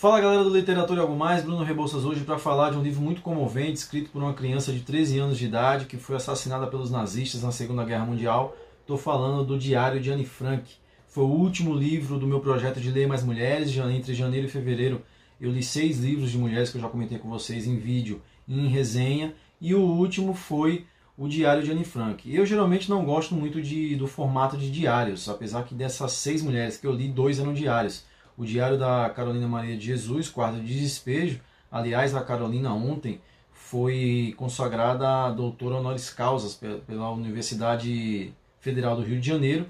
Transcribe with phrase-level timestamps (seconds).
[0.00, 3.02] Fala galera do Literatura e Algo Mais, Bruno Rebouças hoje para falar de um livro
[3.02, 6.90] muito comovente escrito por uma criança de 13 anos de idade que foi assassinada pelos
[6.90, 8.56] nazistas na Segunda Guerra Mundial.
[8.80, 10.64] Estou falando do Diário de Anne Frank.
[11.06, 13.76] Foi o último livro do meu projeto de ler mais mulheres.
[13.76, 15.02] Entre janeiro e fevereiro
[15.38, 18.58] eu li seis livros de mulheres que eu já comentei com vocês em vídeo e
[18.58, 19.34] em resenha.
[19.60, 22.34] E o último foi o Diário de Anne Frank.
[22.34, 26.78] Eu geralmente não gosto muito de, do formato de diários, apesar que dessas seis mulheres
[26.78, 28.08] que eu li, dois eram diários
[28.40, 31.40] o diário da Carolina Maria de Jesus, quadro de despejo.
[31.70, 33.20] Aliás, a Carolina ontem
[33.52, 39.66] foi consagrada a doutora honoris causas pela Universidade Federal do Rio de Janeiro.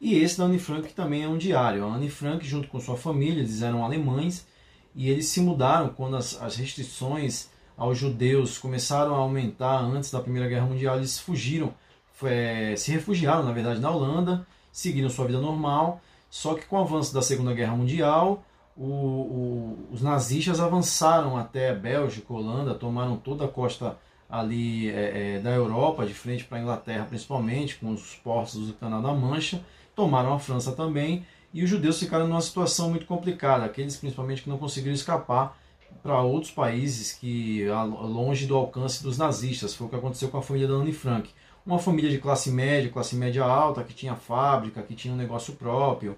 [0.00, 1.84] E esse da Anne Frank também é um diário.
[1.84, 4.46] A Anne Frank, junto com sua família, eles eram alemães
[4.94, 10.18] e eles se mudaram quando as, as restrições aos judeus começaram a aumentar antes da
[10.18, 10.96] Primeira Guerra Mundial.
[10.96, 11.74] Eles fugiram,
[12.14, 16.00] foi, se refugiaram, na verdade, na Holanda, seguiram sua vida normal
[16.34, 18.44] só que com o avanço da Segunda Guerra Mundial,
[18.76, 23.96] o, o, os nazistas avançaram até Bélgica, Holanda, tomaram toda a costa
[24.28, 28.72] ali é, é, da Europa, de frente para a Inglaterra principalmente, com os portos do
[28.72, 33.64] Canal da Mancha, tomaram a França também, e os judeus ficaram numa situação muito complicada,
[33.64, 35.56] aqueles principalmente que não conseguiram escapar
[36.02, 37.64] para outros países que
[38.02, 39.72] longe do alcance dos nazistas.
[39.72, 41.30] Foi o que aconteceu com a família da Anne Frank
[41.66, 45.54] uma família de classe média, classe média alta, que tinha fábrica, que tinha um negócio
[45.54, 46.16] próprio.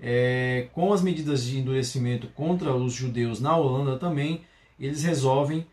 [0.00, 4.42] É, com as medidas de endurecimento contra os judeus na Holanda também,
[4.78, 5.66] eles resolvem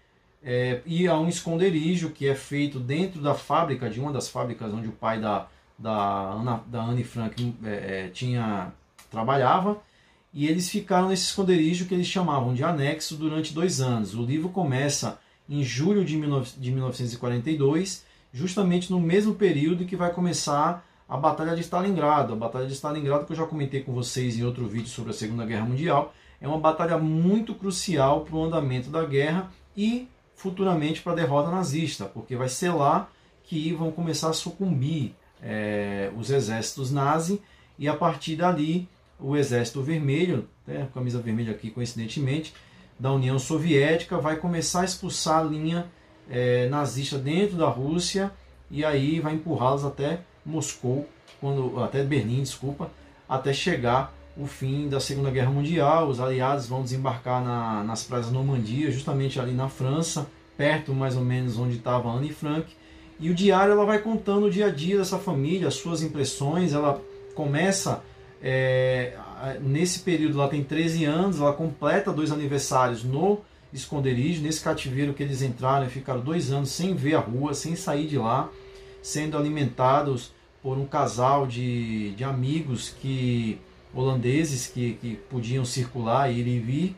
[0.43, 4.73] é, ir a um esconderijo que é feito dentro da fábrica, de uma das fábricas
[4.73, 5.47] onde o pai da,
[5.77, 8.73] da, Ana, da Anne Frank é, é tinha,
[9.09, 9.77] trabalhava.
[10.33, 14.15] E eles ficaram nesse esconderijo que eles chamavam de anexo durante dois anos.
[14.15, 15.19] O livro começa
[15.49, 21.55] em julho de, 19, de 1942 justamente no mesmo período que vai começar a Batalha
[21.55, 22.33] de Stalingrado.
[22.33, 25.13] A Batalha de Stalingrado, que eu já comentei com vocês em outro vídeo sobre a
[25.13, 31.01] Segunda Guerra Mundial, é uma batalha muito crucial para o andamento da guerra e futuramente
[31.01, 33.09] para a derrota nazista, porque vai ser lá
[33.43, 37.41] que vão começar a sucumbir é, os exércitos nazi
[37.77, 38.89] e a partir dali
[39.19, 42.53] o exército vermelho, né, camisa vermelha aqui coincidentemente,
[42.99, 45.85] da União Soviética vai começar a expulsar a linha
[46.31, 48.31] é, nazista dentro da Rússia
[48.71, 51.07] e aí vai empurrá-los até Moscou,
[51.41, 52.89] quando, até Berlim, desculpa,
[53.27, 56.07] até chegar o fim da Segunda Guerra Mundial.
[56.07, 60.25] Os aliados vão desembarcar na, nas praias da Normandia, justamente ali na França,
[60.57, 62.73] perto mais ou menos onde estava Anne Frank.
[63.19, 66.73] E o diário ela vai contando o dia a dia dessa família, as suas impressões.
[66.73, 66.99] Ela
[67.35, 68.01] começa
[68.41, 69.13] é,
[69.59, 73.39] nesse período, ela tem 13 anos, ela completa dois aniversários no
[73.73, 77.75] esconderijo, nesse cativeiro que eles entraram e ficaram dois anos sem ver a rua, sem
[77.75, 78.49] sair de lá,
[79.01, 83.59] sendo alimentados por um casal de, de amigos que
[83.93, 86.95] holandeses que, que podiam circular, ir e vir,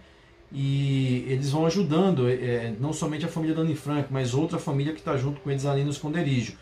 [0.52, 4.60] e eles vão ajudando, é, é não somente a família da Anne Frank, mas outra
[4.60, 6.56] família que está junto com eles ali no esconderijo.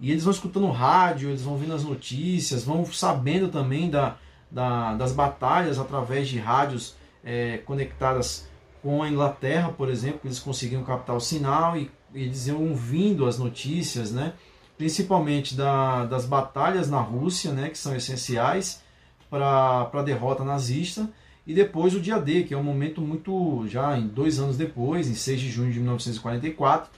[0.00, 4.16] E eles vão escutando rádio, eles vão vendo as notícias, vão sabendo também da,
[4.50, 8.48] da das batalhas através de rádios é, conectadas
[8.86, 13.36] com a Inglaterra, por exemplo, eles conseguiam captar o sinal e eles iam ouvindo as
[13.36, 14.34] notícias, né?
[14.78, 17.68] principalmente da, das batalhas na Rússia, né?
[17.68, 18.80] que são essenciais
[19.28, 21.10] para a derrota nazista,
[21.44, 25.08] e depois o dia D, que é um momento muito, já em dois anos depois,
[25.08, 26.88] em 6 de junho de 1944,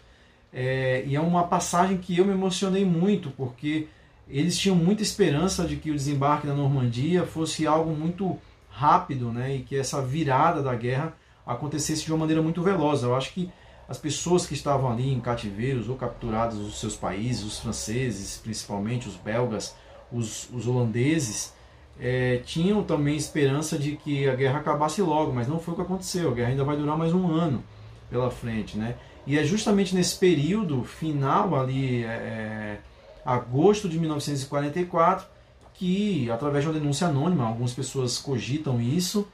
[0.53, 3.89] é, e é uma passagem que eu me emocionei muito, porque
[4.29, 8.37] eles tinham muita esperança de que o desembarque da Normandia fosse algo muito
[8.69, 11.17] rápido, né, e que essa virada da guerra
[11.49, 13.03] acontecesse de uma maneira muito veloz.
[13.03, 13.51] Eu acho que
[13.89, 19.09] as pessoas que estavam ali em cativeiros ou capturadas dos seus países, os franceses, principalmente
[19.09, 19.75] os belgas,
[20.13, 21.55] os, os holandeses,
[21.99, 25.83] é, tinham também esperança de que a guerra acabasse logo, mas não foi o que
[25.83, 26.31] aconteceu.
[26.31, 27.65] A guerra ainda vai durar mais um ano
[28.11, 28.97] pela frente, né?
[29.27, 32.81] E é justamente nesse período final ali, é, é
[33.25, 35.27] agosto de 1944,
[35.75, 39.29] que através de uma denúncia anônima, algumas pessoas cogitam isso,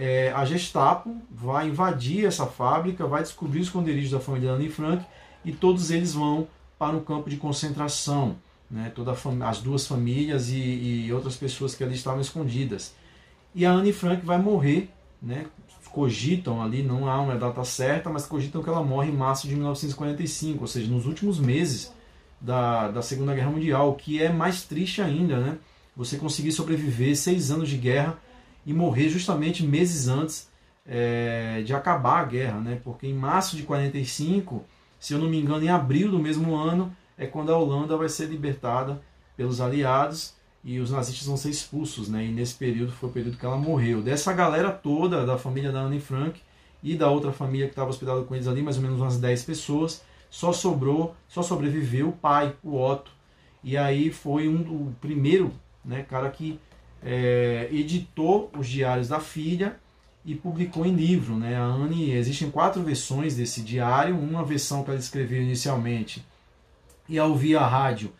[0.00, 5.04] é, a Gestapo vai invadir essa fábrica, vai descobrir o esconderijo da família Anne Frank
[5.44, 6.46] e todos eles vão
[6.78, 8.36] para um campo de concentração.
[8.70, 9.16] Né, toda
[9.46, 12.94] as duas famílias e, e, outras pessoas que ali estavam escondidas.
[13.54, 14.90] E a Anne Frank vai morrer,
[15.22, 15.46] né,
[15.90, 19.54] cogitam ali, não há uma data certa, mas cogitam que ela morre em março de
[19.54, 21.94] 1945, ou seja, nos últimos meses
[22.38, 25.56] da, da Segunda Guerra Mundial, o que é mais triste ainda, né?
[25.96, 28.18] Você conseguir sobreviver seis anos de guerra
[28.68, 30.46] e morrer justamente meses antes
[30.84, 32.78] é, de acabar a guerra, né?
[32.84, 34.62] Porque em março de 45,
[35.00, 38.10] se eu não me engano, em abril do mesmo ano é quando a Holanda vai
[38.10, 39.00] ser libertada
[39.38, 42.26] pelos aliados e os nazistas vão ser expulsos, né?
[42.26, 44.02] E nesse período foi o período que ela morreu.
[44.02, 46.38] Dessa galera toda, da família da Anne Frank
[46.82, 49.44] e da outra família que estava hospedada com eles ali, mais ou menos umas 10
[49.44, 53.12] pessoas, só sobrou, só sobreviveu o pai, o Otto.
[53.64, 55.50] E aí foi um, o primeiro
[55.82, 56.60] né, cara que
[57.02, 59.76] é, editou os diários da filha
[60.24, 61.36] e publicou em livro.
[61.36, 61.56] Né?
[61.56, 66.24] A Anne, existem quatro versões desse diário, uma versão que ela escreveu inicialmente
[67.08, 68.12] e ao ouvir a rádio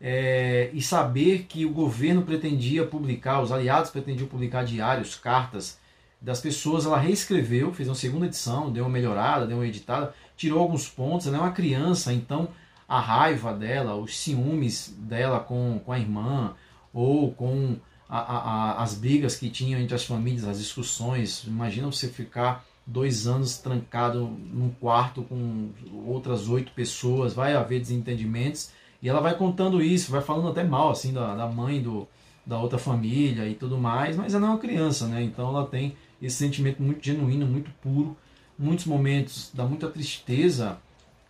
[0.00, 5.78] é, e saber que o governo pretendia publicar, os aliados pretendiam publicar diários, cartas
[6.20, 10.60] das pessoas, ela reescreveu, fez uma segunda edição, deu uma melhorada, deu uma editada, tirou
[10.60, 12.48] alguns pontos, ela é uma criança, então
[12.88, 16.54] a raiva dela, os ciúmes dela com, com a irmã,
[16.92, 17.76] ou com
[18.08, 21.44] a, a, as brigas que tinham entre as famílias, as discussões.
[21.44, 24.20] Imagina você ficar dois anos trancado
[24.52, 25.70] num quarto com
[26.06, 28.70] outras oito pessoas, vai haver desentendimentos.
[29.02, 32.08] E ela vai contando isso, vai falando até mal assim da, da mãe do,
[32.46, 35.22] da outra família e tudo mais, mas ela é uma criança, né?
[35.22, 38.16] Então ela tem esse sentimento muito genuíno, muito puro.
[38.58, 40.78] Muitos momentos dá muita tristeza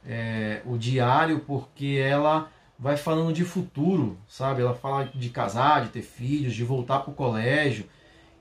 [0.07, 4.63] é, o diário, porque ela vai falando de futuro, sabe?
[4.63, 7.87] Ela fala de casar, de ter filhos, de voltar para o colégio.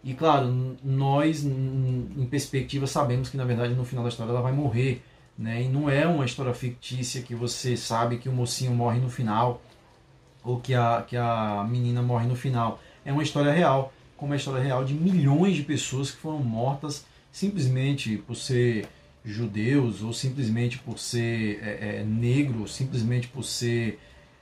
[0.04, 4.52] E claro, nós, em perspectiva, sabemos que na verdade no final da história ela vai
[4.52, 5.02] morrer.
[5.38, 5.64] Né?
[5.64, 9.62] E não é uma história fictícia que você sabe que o mocinho morre no final
[10.44, 12.80] ou que a, que a menina morre no final.
[13.04, 17.06] É uma história real, como a história real de milhões de pessoas que foram mortas
[17.32, 18.88] simplesmente por ser
[19.26, 24.00] judeus ou simplesmente por ser é, é, negro, simplesmente por ser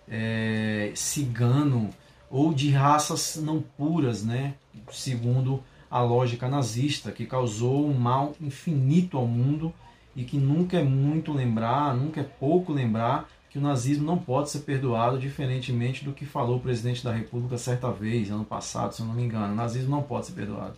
[0.07, 1.89] é, cigano
[2.29, 4.55] ou de raças não puras, né?
[4.91, 9.71] segundo a lógica nazista, que causou um mal infinito ao mundo
[10.15, 14.49] e que nunca é muito lembrar, nunca é pouco lembrar que o nazismo não pode
[14.49, 19.01] ser perdoado, diferentemente do que falou o presidente da República certa vez, ano passado, se
[19.01, 19.53] eu não me engano.
[19.53, 20.75] O nazismo não pode ser perdoado.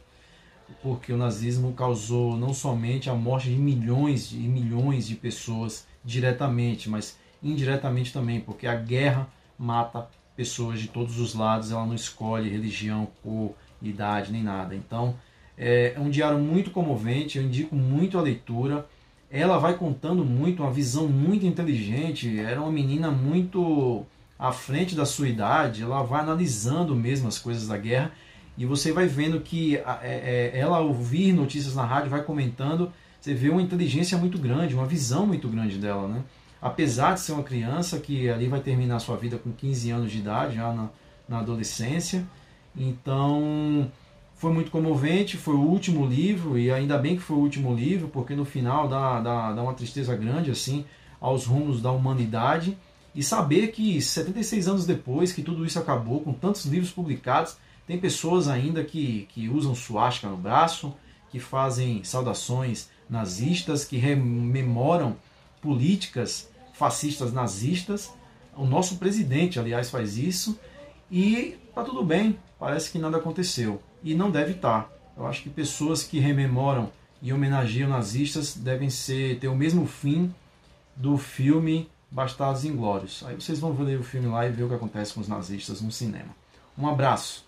[0.83, 6.89] Porque o nazismo causou não somente a morte de milhões e milhões de pessoas diretamente,
[6.89, 9.27] mas indiretamente também, porque a guerra
[9.57, 14.75] mata pessoas de todos os lados, ela não escolhe religião, cor, idade, nem nada.
[14.75, 15.15] Então,
[15.57, 18.85] é, é um diário muito comovente, eu indico muito a leitura.
[19.31, 24.05] Ela vai contando muito, uma visão muito inteligente, era uma menina muito
[24.37, 28.11] à frente da sua idade, ela vai analisando mesmo as coisas da guerra
[28.57, 33.33] e você vai vendo que é, é, ela ouvir notícias na rádio, vai comentando, você
[33.33, 36.21] vê uma inteligência muito grande, uma visão muito grande dela, né?
[36.61, 40.19] Apesar de ser uma criança que ali vai terminar sua vida com 15 anos de
[40.19, 40.89] idade, já na,
[41.27, 42.25] na adolescência.
[42.75, 43.91] Então
[44.35, 48.09] foi muito comovente, foi o último livro, e ainda bem que foi o último livro,
[48.09, 50.85] porque no final dá, dá, dá uma tristeza grande assim
[51.21, 52.77] aos rumos da humanidade.
[53.13, 57.55] E saber que 76 anos depois que tudo isso acabou, com tantos livros publicados,
[57.87, 60.93] tem pessoas ainda que, que usam suástica no braço,
[61.29, 65.15] que fazem saudações nazistas, que rememoram
[65.65, 68.13] políticas fascistas nazistas.
[68.55, 70.57] O nosso presidente, aliás, faz isso.
[71.11, 73.81] E tá tudo bem, parece que nada aconteceu.
[74.03, 74.83] E não deve estar.
[74.83, 74.89] Tá.
[75.17, 76.91] Eu acho que pessoas que rememoram
[77.21, 80.33] e homenageiam nazistas devem ser ter o mesmo fim
[80.95, 83.23] do filme Bastardos Inglórios.
[83.25, 85.81] Aí vocês vão ver o filme lá e ver o que acontece com os nazistas
[85.81, 86.35] no cinema.
[86.77, 87.45] Um abraço.